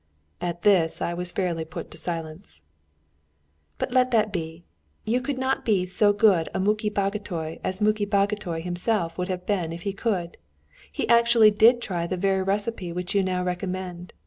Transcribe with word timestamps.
At 0.41 0.63
this 0.63 0.99
I 0.99 1.13
was 1.13 1.31
fairly 1.31 1.63
put 1.63 1.91
to 1.91 1.97
silence. 1.99 2.63
"But 3.77 3.91
let 3.91 4.09
that 4.09 4.33
be! 4.33 4.63
You 5.05 5.21
could 5.21 5.37
not 5.37 5.63
be 5.63 5.85
so 5.85 6.11
good 6.11 6.49
a 6.55 6.59
Muki 6.59 6.89
Bagotay 6.89 7.59
as 7.63 7.81
Muki 7.81 8.05
Bagotay 8.07 8.61
himself 8.61 9.19
would 9.19 9.27
have 9.27 9.45
been 9.45 9.71
if 9.71 9.83
he 9.83 9.93
could. 9.93 10.37
He 10.91 11.07
actually 11.07 11.51
did 11.51 11.83
try 11.83 12.07
the 12.07 12.17
very 12.17 12.41
recipe 12.41 12.91
which 12.91 13.13
you 13.13 13.21
now 13.21 13.43
recommend. 13.43 14.11